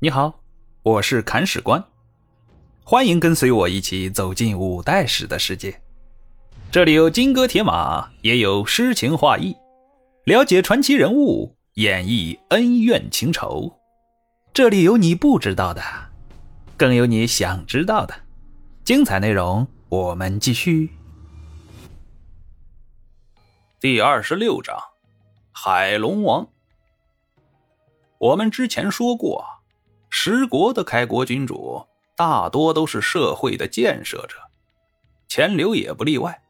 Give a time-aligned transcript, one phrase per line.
[0.00, 0.44] 你好，
[0.84, 1.84] 我是砍史官，
[2.84, 5.82] 欢迎跟随我一起走进五代史的世界。
[6.70, 9.56] 这里有金戈铁马，也有诗情画意，
[10.22, 13.76] 了解传奇人物，演绎恩怨情仇。
[14.54, 15.82] 这里有你不知道的，
[16.76, 18.14] 更有你想知道的。
[18.84, 20.90] 精彩内容，我们继续。
[23.80, 24.78] 第二十六章，
[25.50, 26.46] 海龙王。
[28.18, 29.44] 我们之前说过。
[30.30, 34.36] 十国的开国君主大多都是社会的建设者，
[35.26, 36.42] 钱镠也不例外。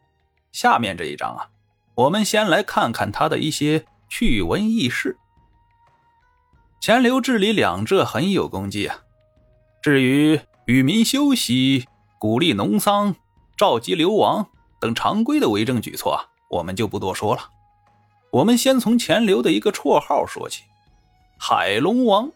[0.51, 1.51] 下面这一章啊，
[1.95, 5.17] 我们先来看看他的一些趣闻轶事。
[6.81, 9.05] 钱镠治理两浙很有功绩啊。
[9.81, 11.87] 至于与民休息、
[12.19, 13.15] 鼓励农桑、
[13.57, 14.49] 召集流亡
[14.81, 17.51] 等常规的为政举措啊，我们就不多说了。
[18.33, 20.65] 我们先从钱镠的一个绰号说起：
[21.39, 22.33] 海龙王。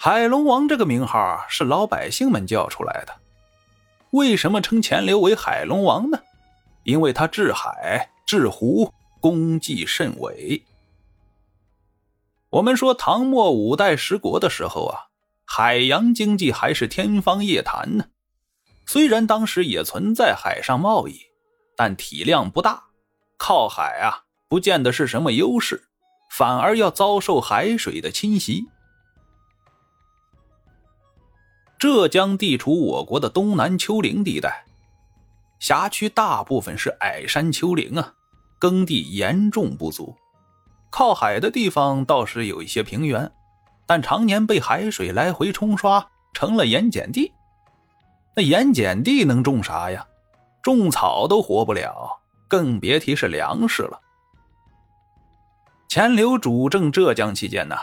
[0.00, 3.12] 海龙王这个名号是老百姓们叫出来的。
[4.12, 6.20] 为什么称钱镠为海龙王呢？
[6.84, 10.64] 因为他治海、治湖功绩甚伟。
[12.50, 15.10] 我们说唐末五代十国的时候啊，
[15.44, 18.04] 海洋经济还是天方夜谭呢。
[18.86, 21.18] 虽然当时也存在海上贸易，
[21.76, 22.84] 但体量不大，
[23.36, 25.88] 靠海啊不见得是什么优势，
[26.30, 28.68] 反而要遭受海水的侵袭。
[31.78, 34.64] 浙江地处我国的东南丘陵地带，
[35.60, 38.14] 辖区大部分是矮山丘陵啊，
[38.58, 40.16] 耕地严重不足。
[40.90, 43.30] 靠海的地方倒是有一些平原，
[43.86, 47.32] 但常年被海水来回冲刷，成了盐碱地。
[48.34, 50.04] 那盐碱地能种啥呀？
[50.60, 54.00] 种草都活不了，更别提是粮食了。
[55.88, 57.76] 钱刘主政浙江期间呢，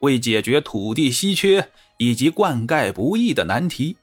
[0.00, 1.70] 为解决土地稀缺。
[2.02, 3.96] 以及灌溉不易的难题，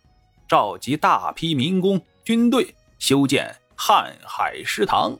[0.47, 5.19] 召集大批民工、军队，修建瀚海食堂。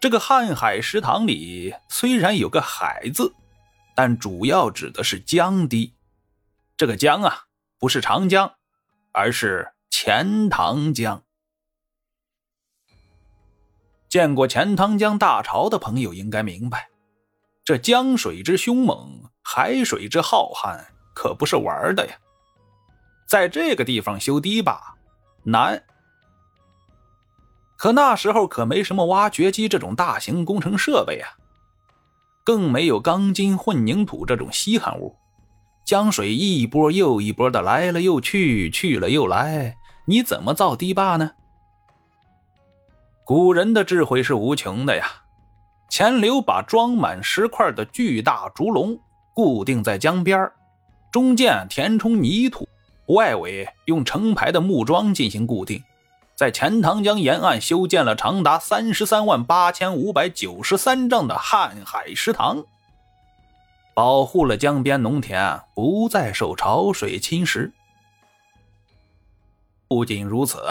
[0.00, 3.32] 这个瀚海食堂里虽然有个“海”字，
[3.94, 5.94] 但主要指的是江堤。
[6.76, 7.44] 这个江啊，
[7.78, 8.54] 不是长江，
[9.12, 11.22] 而是钱塘江。
[14.08, 16.88] 见过钱塘江大潮的朋友应该明白，
[17.62, 19.29] 这江水之凶猛。
[19.52, 20.78] 海水之浩瀚
[21.12, 22.14] 可不是玩的呀，
[23.26, 24.80] 在这个地方修堤坝
[25.42, 25.82] 难，
[27.76, 31.30] 可那时候可没什么挖掘机这种大型工程设备啊，
[32.44, 35.16] 更没有钢筋混凝土这种稀罕物，
[35.84, 41.32] 江水一波又一波的来了又去，去了又来，你怎么造堤坝呢？
[43.24, 45.10] 古人的智慧是无穷的呀，
[45.90, 48.96] 钱刘把装满石块的巨大竹笼。
[49.40, 50.52] 固定在江边
[51.10, 52.68] 中间填充泥土，
[53.06, 55.82] 外围用成排的木桩进行固定，
[56.36, 62.62] 在钱塘江沿岸修建了长达三十三万八千五百九十三丈的瀚海食堂，
[63.94, 67.72] 保护了江边农田不再受潮水侵蚀。
[69.88, 70.62] 不仅如此，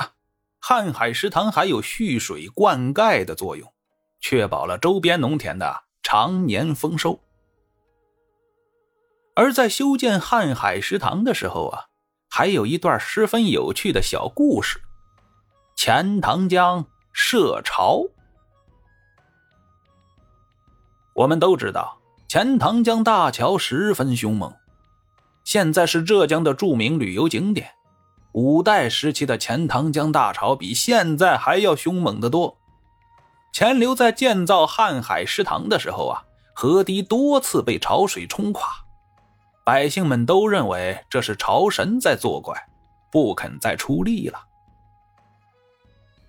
[0.62, 3.74] 瀚海食堂还有蓄水灌溉的作用，
[4.20, 7.20] 确保了周边农田的常年丰收。
[9.40, 11.86] 而在修建瀚海食堂的时候啊，
[12.30, 14.82] 还有一段十分有趣的小故事：
[15.78, 18.02] 钱塘江设潮。
[21.16, 24.54] 我们都知道，钱塘江大桥十分凶猛，
[25.46, 27.72] 现在是浙江的著名旅游景点。
[28.34, 32.58] 五代时期的钱塘江大潮比现在还要凶猛得多。
[33.54, 38.68] 钱刘在建造瀚海食堂的时候啊，河堤多次被潮水冲垮。
[39.70, 42.60] 百姓们都认为这是朝神在作怪，
[43.12, 44.44] 不肯再出力了。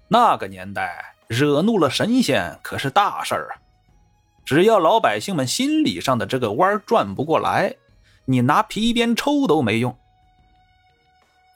[0.08, 3.56] 那个年代惹怒了神仙可是大事儿啊！
[4.44, 7.74] 只要老百姓们心理上的这个弯转不过来，
[8.26, 9.96] 你拿皮鞭抽都没用。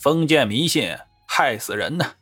[0.00, 0.96] 封建迷信
[1.28, 2.14] 害死人呢，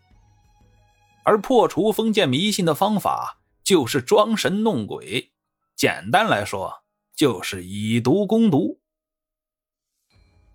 [1.22, 5.30] 而破除封建迷信的方法就是装神弄鬼，
[5.76, 6.82] 简单来说
[7.14, 8.80] 就是以毒攻毒。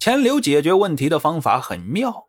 [0.08, 2.28] 钱流解决问题的方法很妙，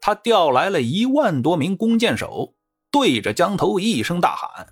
[0.00, 2.54] 他调来了一万多名弓箭手，
[2.90, 4.66] 对着江头一声大喊：“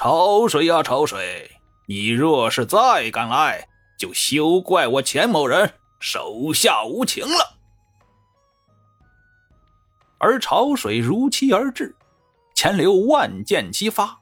[0.00, 1.50] 潮水啊，潮水！
[1.86, 3.68] 你若是再敢来，
[3.98, 7.58] 就休怪我钱某人手下无情了。”
[10.18, 11.94] 而潮水如期而至，
[12.54, 14.20] 钱流万箭齐发，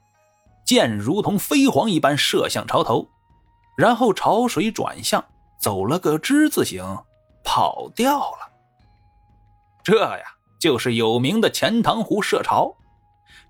[0.65, 3.07] 箭如同飞蝗一般射向潮头，
[3.77, 5.23] 然后潮水转向，
[5.61, 6.83] 走了个之字形，
[7.43, 8.51] 跑掉了。
[9.83, 12.75] 这呀，就是有名的钱塘湖设潮。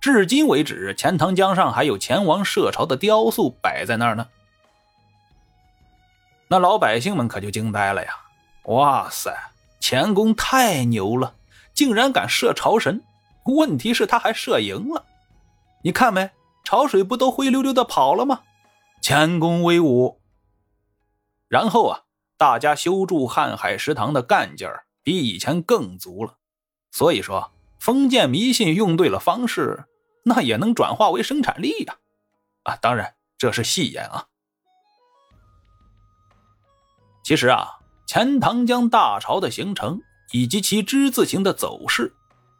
[0.00, 4.28] 至今为止，钱塘江上还有钱王设潮的雕塑摆在那儿呢。
[6.48, 8.14] 那老百姓们可就惊呆了呀！
[8.64, 9.34] 哇塞，
[9.80, 11.34] 钱公太牛了，
[11.72, 13.02] 竟然敢射潮神！
[13.44, 15.04] 问题是他还射赢了。
[15.82, 16.30] 你看没，
[16.64, 18.40] 潮水不都灰溜溜的跑了吗？
[19.00, 20.20] 钱公威武。
[21.48, 22.02] 然后啊，
[22.42, 26.38] 大家修筑瀚海食堂的干劲儿比以前更足了。
[26.90, 29.84] 所以说，封建迷信用对了方式。
[30.24, 31.98] 那也能转化为生产力呀！
[32.64, 34.26] 啊，当然这是戏言啊。
[37.22, 37.78] 其实啊，
[38.08, 40.00] 钱塘江大潮的形成
[40.32, 42.12] 以及其之字形的走势，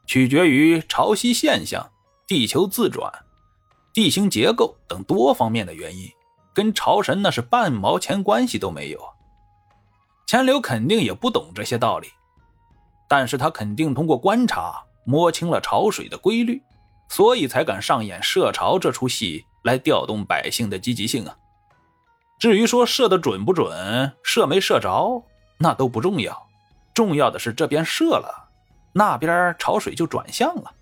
[0.07, 1.91] 取决于潮汐现象、
[2.29, 3.13] 地球自转、
[3.93, 6.09] 地形结构等多方面的原因，
[6.55, 9.12] 跟潮神那是半毛钱关系都没有。
[10.27, 12.09] 钱流肯定也不懂这些道理，
[13.09, 16.63] 但是他肯定通过观察摸清了潮水的规律。
[17.09, 21.37] 所以才敢上演射潮这出戏来调动百姓的积极性啊！
[22.41, 25.23] 至于说射的准不准，射没射着，
[25.59, 26.49] 那都不重要，
[26.95, 28.49] 重要的是这边射了，
[28.95, 30.73] 那边潮水就转向了，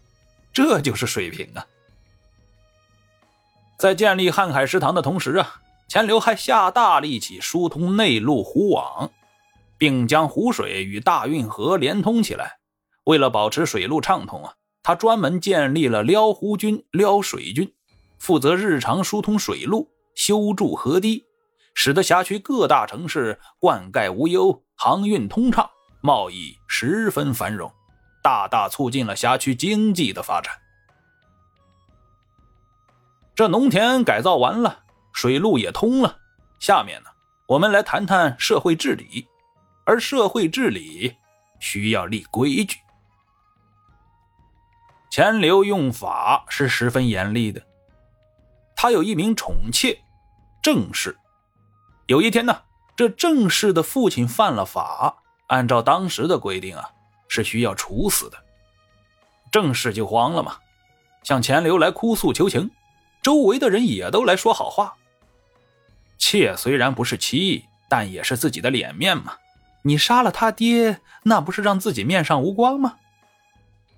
[0.52, 1.66] 这就是水平啊！
[3.76, 9.10] 在建立瀚海食堂的同时啊，钱流还下大力气疏通内陆湖网，
[9.80, 12.58] 并将湖水与大运河连通起来，
[13.04, 14.52] 为了保持水路畅通啊。
[14.82, 17.74] 他专门建立了撩湖军、撩水军，
[18.18, 21.24] 负责日常疏通水路、修筑河堤，
[21.72, 25.68] 使得辖区各大城市灌溉无忧、航运通畅、
[26.02, 27.72] 贸易十分繁荣，
[28.22, 30.52] 大大促进了辖区经济的发展。
[33.34, 34.80] 这农田改造完了，
[35.12, 36.18] 水路也通了，
[36.58, 37.10] 下面呢，
[37.48, 39.26] 我们来谈谈社会治理，
[39.90, 41.16] 而社会治理
[41.58, 42.78] 需要立规矩。
[45.10, 47.60] 钱流用法是十分严厉的。
[48.76, 50.00] 他有一名宠妾，
[50.62, 51.18] 郑氏。
[52.06, 52.62] 有一天呢，
[52.94, 56.88] 这郑氏的父亲犯了法，按照当时的规定啊，
[57.26, 58.38] 是需要处死的。
[59.50, 60.56] 郑氏就慌了嘛，
[61.24, 62.70] 向钱流来哭诉求情，
[63.20, 64.94] 周围的人也都来说好话。
[66.16, 69.36] 妾虽然不是妻，但也是自己的脸面嘛。
[69.82, 72.98] 你杀了他爹，那不是让自己面上无光吗？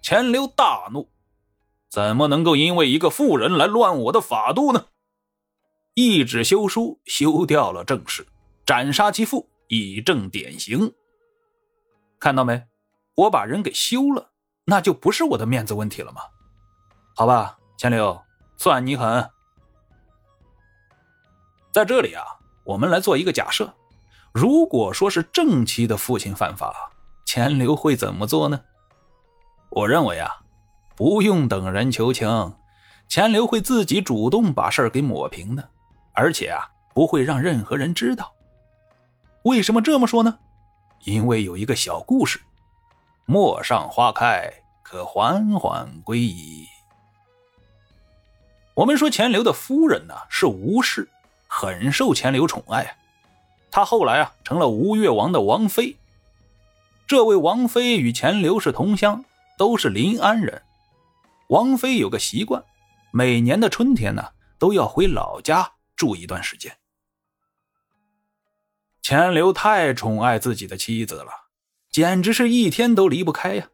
[0.00, 1.08] 钱流大怒，
[1.88, 4.86] 怎么能够因为一个妇人来乱我的法度呢？
[5.94, 8.26] 一纸休书休掉了郑氏，
[8.64, 10.92] 斩杀其父，以正典刑。
[12.18, 12.64] 看到没？
[13.14, 14.30] 我把人给休了，
[14.64, 16.22] 那就不是我的面子问题了吗？
[17.14, 18.22] 好吧，钱流，
[18.56, 19.30] 算你狠。
[21.72, 22.24] 在这里啊，
[22.64, 23.74] 我们来做一个假设：
[24.32, 26.90] 如果说是正妻的父亲犯法，
[27.26, 28.60] 钱流会怎么做呢？
[29.68, 30.40] 我认为啊，
[30.96, 32.54] 不用等人求情，
[33.08, 35.68] 钱流会自己主动把事儿给抹平的，
[36.14, 38.32] 而且啊，不会让任何人知道。
[39.44, 40.38] 为什么这么说呢？
[41.04, 42.40] 因为有一个小故事：
[43.26, 44.50] 陌上花开，
[44.82, 46.66] 可缓缓归矣。
[48.74, 51.06] 我们说钱流的夫人呢是吴氏，
[51.46, 52.96] 很受钱流宠爱啊。
[53.72, 55.96] 她后来啊成了吴越王的王妃。
[57.08, 59.24] 这位王妃与钱流是同乡。
[59.58, 60.62] 都是临安人，
[61.48, 62.64] 王妃有个习惯，
[63.12, 66.78] 每年的春天呢，都要回老家住一段时间。
[69.02, 71.30] 钱流太宠爱自己的妻子了，
[71.90, 73.68] 简直是一天都离不开呀。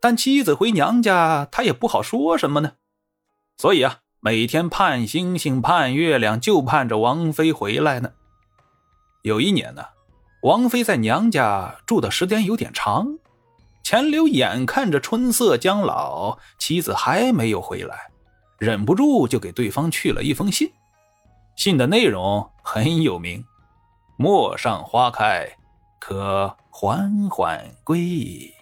[0.00, 2.72] 但妻子回娘家，他也不好说什么呢。
[3.56, 8.14] 所以啊，每天盼星星盼月亮，就盼着王妃回来呢。
[9.22, 9.84] 有一年呢，
[10.42, 13.18] 王妃在娘家住的时间有点长。
[13.82, 18.10] 钱流眼看着春色将老，妻子还没有回来，
[18.58, 20.70] 忍不住就给对方去了一封信。
[21.56, 23.44] 信的内容很有名
[24.16, 25.46] ：“陌上花开，
[25.98, 28.54] 可缓缓归。”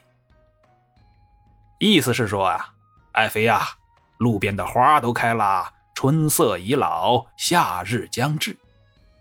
[1.79, 2.75] 意思是说啊，
[3.13, 3.69] 爱妃呀，
[4.17, 8.57] 路边的花都开了，春色已老，夏日将至，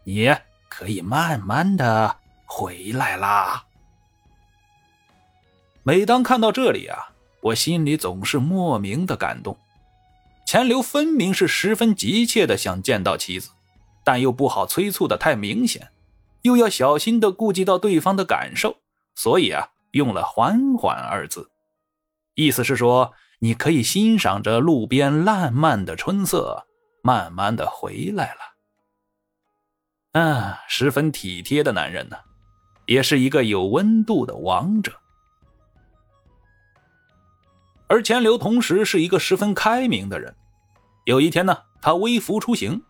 [0.03, 0.33] 你
[0.77, 3.65] 可以慢慢的回来啦。
[5.81, 9.57] 每当看到这里啊，我心里总是莫名的感动。
[10.45, 13.49] 钱流分明是十分急切的想见到妻子，
[14.03, 15.89] 但又不好催促的太明显，
[16.43, 18.77] 又要小心的顾及到对方的感受，
[19.15, 21.49] 所以啊，用了“缓缓”二字，
[22.35, 26.67] 意思是说你可以欣赏着路边烂漫的春色，
[27.01, 28.56] 慢慢的回来了。
[30.17, 32.17] 啊，十分体贴的男人呢，
[32.85, 34.91] 也是一个有温度的王者。
[37.87, 40.35] 而钱流同时是一个十分开明的人。
[41.05, 42.83] 有一天呢，他微服出行，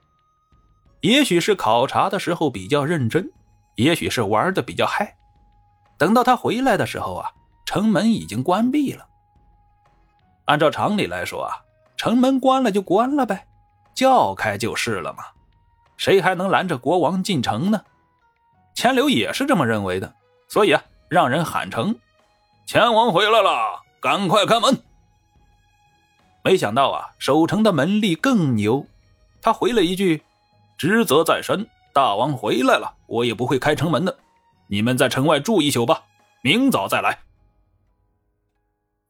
[1.01, 3.31] 也许是考察的时候比较认真，
[3.75, 5.15] 也许是玩的比较嗨。
[5.97, 7.29] 等到他回来的时候啊，
[7.65, 9.07] 城门已经关闭了。
[10.45, 11.61] 按照常理来说啊，
[11.95, 13.47] 城门关了就关了呗，
[13.93, 15.23] 叫开就是了嘛，
[15.97, 17.81] 谁还能拦着国王进城呢？
[18.75, 20.13] 钱流也是这么认为的，
[20.47, 21.95] 所以啊，让人喊成
[22.67, 24.83] ：“钱王回来了，赶快开门。”
[26.45, 28.85] 没想到啊，守城的门吏更牛，
[29.41, 30.21] 他回了一句
[30.77, 34.15] ：“职责在身，大王回来了，我也不会开城门的。
[34.67, 36.03] 你们在城外住一宿吧，
[36.41, 37.19] 明早再来。”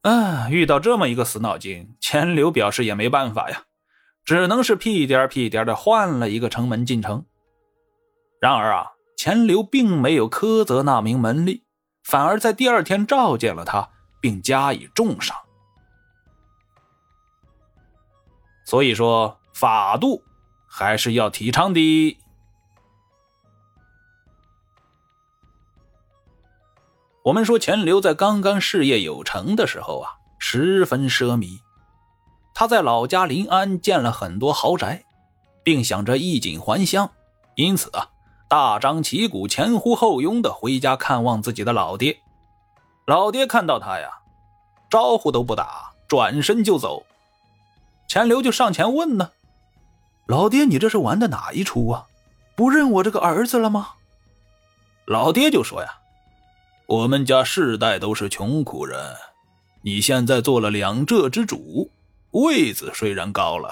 [0.02, 3.64] 啊，遇到这么一个死脑筋，钱流表示也没办法呀，
[4.28, 7.24] 只能是屁颠屁颠的换了一个城门进城。
[8.38, 11.62] 然而啊，钱流并没有苛责那名门吏，
[12.04, 13.88] 反而在第二天召见了他，
[14.20, 15.34] 并加以重赏。
[18.66, 20.22] 所以说，法度
[20.66, 22.18] 还是要提倡的。
[27.24, 31.60] 我们说，钱流在刚刚事业有成的时候啊，十分奢靡。
[32.58, 35.04] 他在老家临安建了很多豪宅，
[35.62, 37.08] 并想着衣锦还乡，
[37.54, 38.08] 因此啊，
[38.48, 42.18] 大张旗鼓、前呼后拥的回家看望自己的老爹。
[43.06, 44.10] 老爹看到他呀，
[44.90, 47.06] 招呼都不打，转身就走。
[48.08, 49.30] 钱流就上前问呢
[50.26, 52.06] ：“老爹，你这是玩的哪一出啊？
[52.56, 53.90] 不认我这个儿子了吗？”
[55.06, 55.98] 老爹就说：“呀，
[56.86, 59.14] 我们家世代都是穷苦人，
[59.82, 61.92] 你现在做了两浙之主，
[62.44, 63.70] 位子虽然高了，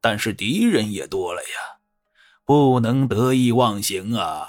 [0.00, 1.78] 但是敌人也多了呀，
[2.44, 4.48] 不能得意忘形啊，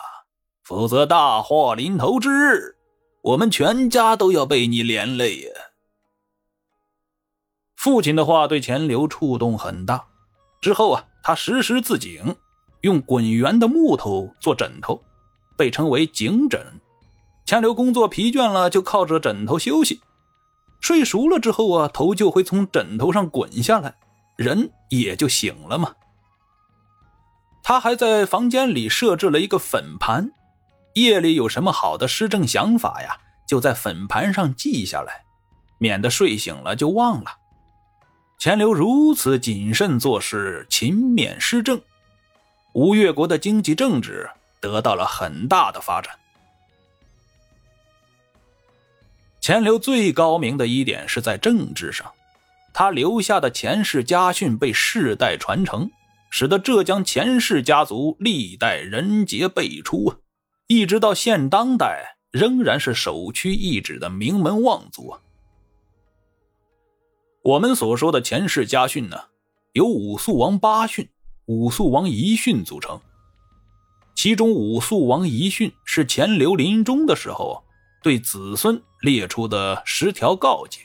[0.63, 2.75] 否则大祸临头之日，
[3.22, 5.50] 我们全家都要被你连累呀。”
[7.75, 10.05] 父亲的话对钱流触动很大，
[10.62, 12.36] 之后啊，他时时自警，
[12.82, 15.03] 用滚圆的木头做枕头，
[15.58, 16.65] 被称为警枕。
[17.46, 20.00] 钱流工作疲倦了，就靠着枕头休息，
[20.83, 23.95] 睡熟了之后啊，头就会从枕头上滚下来，
[24.35, 25.95] 人也就醒了嘛。
[27.63, 30.33] 他还在房间里设置了一个粉盘，
[30.95, 35.23] 夜里有什么好的施政想法呀，就在粉盘上记下来，
[35.77, 37.31] 免得睡醒了就忘了。
[38.37, 41.81] 钱流如此谨慎做事，勤勉施政，
[42.73, 46.13] 吴越国的经济政治得到了很大的发展。
[49.43, 52.09] 钱流最高明的一点是在政治上，
[52.71, 55.91] 他留下的钱氏家训被世代传承，
[56.29, 60.15] 使得浙江钱氏家族历代人杰辈出啊，
[60.67, 65.19] 一直到现当代仍然是首屈一指的名门望族啊。
[67.43, 69.25] 我们所说的前世家训呢，
[69.73, 71.09] 由武肃王八训、
[71.47, 72.97] 武肃王遗训组成。
[74.15, 77.62] 其中，武肃王遗训是钱流临终的时候
[78.03, 80.81] 对子孙列出的十条告诫。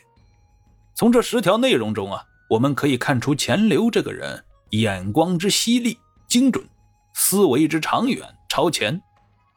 [0.95, 5.99] 从这十条内容中啊，我们可以看出钱流这个人眼光之犀利、
[6.29, 6.67] 精准，
[7.13, 9.03] 思维之长远、超前，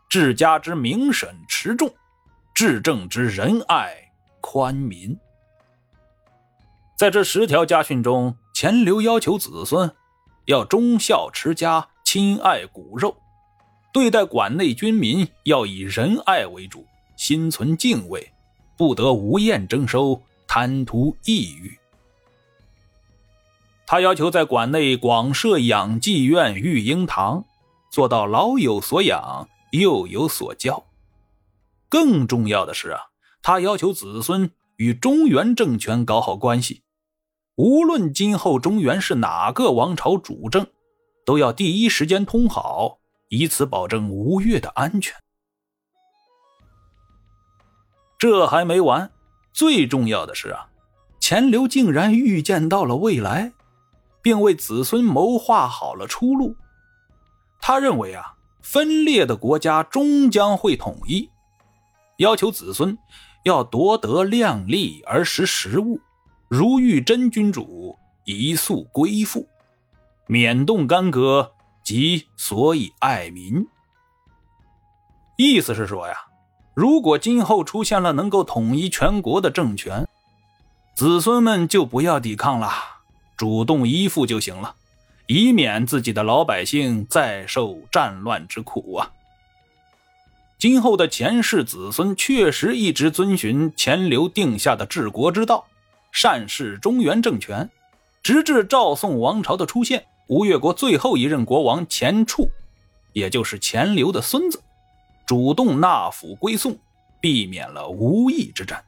[0.09, 1.93] 治家之明审持重，
[2.53, 3.95] 治政之仁爱
[4.41, 5.17] 宽民。
[6.97, 9.91] 在这十条家训中，钱流要求子孙
[10.45, 13.15] 要忠孝持家、亲爱骨肉，
[13.91, 16.85] 对待馆内军民要以仁爱为主，
[17.21, 18.31] 心存敬畏，
[18.75, 21.77] 不得无厌征收、贪图异欲。
[23.85, 27.45] 他要求在馆内广设养济院、育婴堂，
[27.91, 30.83] 做到老有所养、幼有所教。
[31.87, 32.99] 更重要的是啊，
[33.43, 36.81] 他要求子孙与中原政权搞好关系。
[37.55, 40.65] 无论今后中原是哪个王朝主政，
[41.23, 42.97] 都要第一时间通好，
[43.29, 45.15] 以此保证吴越的安全。
[48.21, 49.09] 这还没完，
[49.51, 50.67] 最重要的是啊，
[51.19, 53.51] 钱流竟然预见到了未来，
[54.21, 56.55] 并为子孙谋划好了出路。
[57.59, 61.31] 他认为啊，分裂的国家终将会统一，
[62.17, 62.95] 要求子孙
[63.43, 65.99] 要夺得量力而识时务。
[66.47, 69.49] 如遇真君主，一速归附，
[70.27, 73.65] 免动干戈，即所以爱民。
[75.37, 76.13] 意思是说呀，
[76.73, 80.07] 如果今后出现了能够统一全国的政权，
[80.95, 82.71] 子孙们就不要抵抗了，
[83.35, 84.75] 主动依附就行了，
[85.27, 89.11] 以免自己的老百姓再受战乱之苦啊！
[90.57, 95.65] 今后的钱氏子孙确实一直遵循钱镠定下的治国之道，
[96.11, 97.69] 善事中原政权，
[98.21, 100.05] 直至赵宋王朝的出现。
[100.27, 102.47] 吴越国最后一任国王钱俶，
[103.11, 104.61] 也就是钱镠的孙子，
[105.31, 106.77] 主动纳府归宋，
[107.21, 108.83] 避免了无义之战。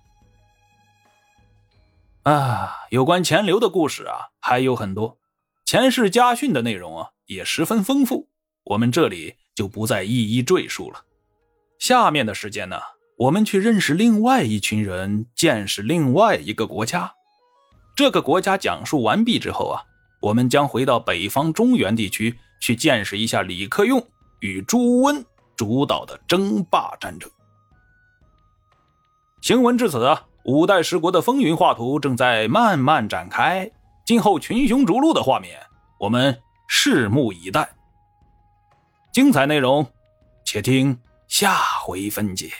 [2.23, 5.17] 啊，有关钱镠的故事啊，还有很多。
[5.63, 8.27] 钱氏家训的内容啊，也十分丰富，
[8.65, 11.05] 我们这里就不再一一赘述了。
[11.79, 12.77] 下面的时间呢，
[13.19, 17.13] 我们去认识另外一群人，见识另外一个国家。
[17.95, 19.81] 这个国家讲述完毕之后啊，
[20.19, 24.05] 我们将回到北方中原地区，去见识一下李克用
[24.41, 25.25] 与朱温
[25.63, 27.32] 主导的争霸战争。
[29.41, 30.25] 行文至此啊。
[30.46, 33.72] 五代十国的风云画图正在慢慢展开，
[34.05, 35.58] 今后群雄逐鹿的画面，
[35.98, 36.38] 我们
[36.70, 37.70] 拭目以待。
[39.13, 39.89] 精彩内容，
[40.43, 42.51] 且听下回分解。